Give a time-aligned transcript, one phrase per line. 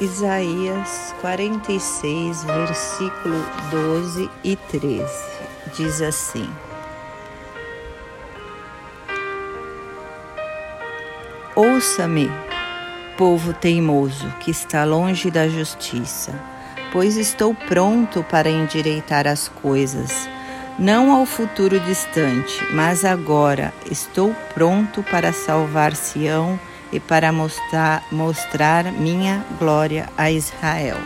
[0.00, 5.04] Isaías 46, versículo 12 e 13
[5.76, 6.48] diz assim:
[11.54, 12.30] Ouça-me,
[13.18, 16.32] povo teimoso que está longe da justiça,
[16.94, 20.26] pois estou pronto para endireitar as coisas,
[20.78, 26.58] não ao futuro distante, mas agora estou pronto para salvar Sião
[26.92, 30.98] e para mostrar, mostrar minha glória a Israel.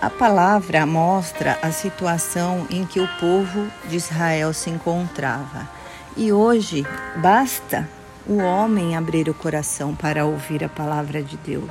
[0.00, 5.68] A palavra mostra a situação em que o povo de Israel se encontrava.
[6.16, 7.86] E hoje basta
[8.26, 11.70] o homem abrir o coração para ouvir a palavra de Deus.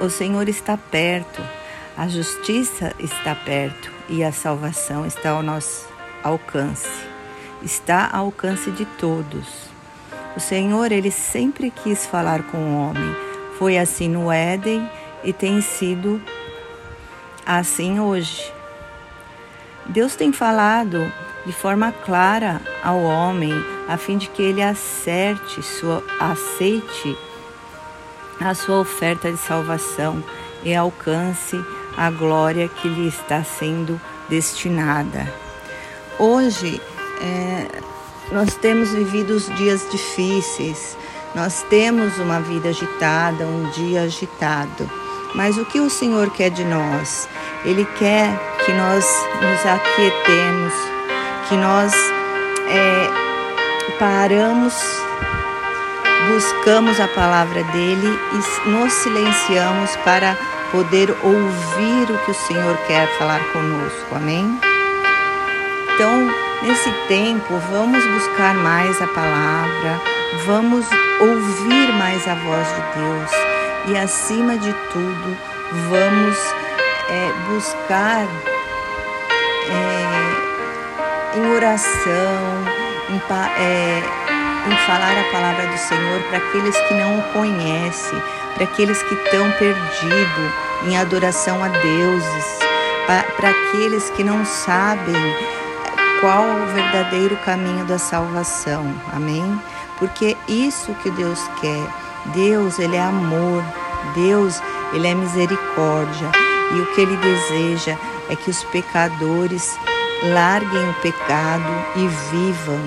[0.00, 1.42] O Senhor está perto,
[1.96, 5.86] a justiça está perto e a salvação está ao nosso
[6.22, 7.09] alcance
[7.62, 9.70] está ao alcance de todos.
[10.36, 13.16] O Senhor, ele sempre quis falar com o homem.
[13.58, 14.88] Foi assim no Éden
[15.24, 16.22] e tem sido
[17.44, 18.52] assim hoje.
[19.86, 21.12] Deus tem falado
[21.44, 23.52] de forma clara ao homem
[23.88, 27.16] a fim de que ele acerte, sua, aceite
[28.40, 30.22] a sua oferta de salvação
[30.62, 31.62] e alcance
[31.96, 35.26] a glória que lhe está sendo destinada.
[36.18, 36.80] Hoje
[37.20, 37.66] é,
[38.32, 40.96] nós temos vivido os dias difíceis,
[41.34, 44.90] nós temos uma vida agitada, um dia agitado.
[45.34, 47.28] Mas o que o Senhor quer de nós?
[47.64, 48.28] Ele quer
[48.64, 49.04] que nós
[49.40, 50.74] nos aquietemos,
[51.48, 51.92] que nós
[52.68, 54.74] é, paramos,
[56.32, 60.36] buscamos a palavra dele e nos silenciamos para
[60.72, 64.14] poder ouvir o que o Senhor quer falar conosco.
[64.14, 64.69] Amém?
[66.00, 70.00] Então, Nesse tempo, vamos buscar mais a palavra,
[70.46, 70.86] vamos
[71.20, 73.30] ouvir mais a voz de Deus
[73.88, 75.36] e, acima de tudo,
[75.88, 76.36] vamos
[77.08, 78.26] é, buscar
[79.68, 82.64] é, em oração,
[83.08, 83.16] em,
[83.62, 84.02] é,
[84.66, 88.22] em falar a palavra do Senhor para aqueles que não o conhecem,
[88.54, 90.52] para aqueles que estão perdidos
[90.86, 92.58] em adoração a deuses,
[93.06, 95.59] para aqueles que não sabem
[96.20, 98.84] qual o verdadeiro caminho da salvação.
[99.12, 99.60] Amém?
[99.98, 101.86] Porque isso que Deus quer.
[102.34, 103.62] Deus, ele é amor.
[104.14, 106.30] Deus, ele é misericórdia.
[106.72, 107.96] E o que ele deseja
[108.28, 109.78] é que os pecadores
[110.22, 112.80] larguem o pecado e vivam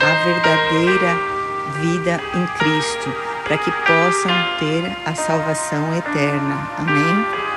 [0.00, 1.38] a verdadeira
[1.80, 3.12] vida em Cristo,
[3.44, 6.68] para que possam ter a salvação eterna.
[6.78, 7.47] Amém?